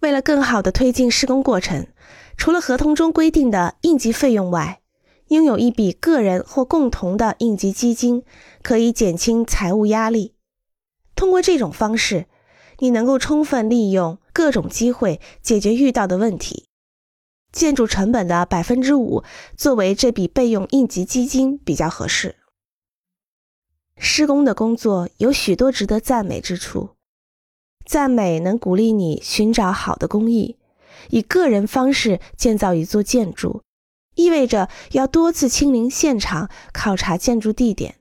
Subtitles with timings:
[0.00, 1.86] 为了更好地推进施工过程，
[2.36, 4.80] 除了合同中规定的应急费用外，
[5.28, 8.22] 拥有一笔个人或共同的应急基金，
[8.62, 10.34] 可以减轻财务压力。
[11.14, 12.26] 通过这种方式，
[12.78, 16.68] 你能够充分利用各种机会解决遇到的问题。
[17.50, 19.24] 建筑成本的百分之五
[19.56, 22.36] 作为这笔备用应急基金比较合适。
[23.96, 26.90] 施工的工作有许多值得赞美之处，
[27.88, 30.58] 赞美能鼓励你寻找好的工艺。
[31.08, 33.62] 以个人方式建造一座建筑，
[34.14, 37.94] 意味着要多次亲临现场考察建筑地点，